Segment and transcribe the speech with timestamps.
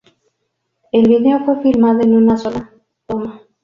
[0.91, 2.71] El video fue filmado en una sola
[3.05, 3.43] toma.